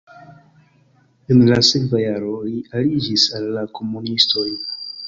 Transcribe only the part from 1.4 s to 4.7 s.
la sekva jaro li aliĝis al la komunistoj.